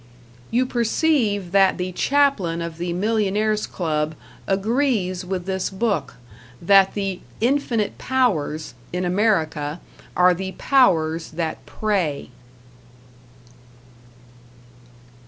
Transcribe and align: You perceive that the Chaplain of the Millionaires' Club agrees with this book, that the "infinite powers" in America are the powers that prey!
You 0.49 0.65
perceive 0.65 1.51
that 1.51 1.77
the 1.77 1.91
Chaplain 1.91 2.59
of 2.59 2.79
the 2.79 2.91
Millionaires' 2.91 3.67
Club 3.67 4.15
agrees 4.47 5.23
with 5.23 5.45
this 5.45 5.69
book, 5.69 6.15
that 6.59 6.95
the 6.95 7.19
"infinite 7.39 7.99
powers" 7.99 8.73
in 8.91 9.05
America 9.05 9.79
are 10.17 10.33
the 10.33 10.53
powers 10.53 11.29
that 11.29 11.63
prey! 11.67 12.31